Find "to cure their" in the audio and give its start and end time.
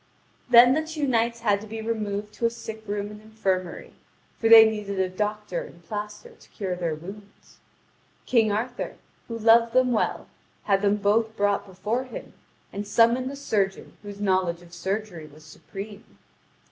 6.39-6.95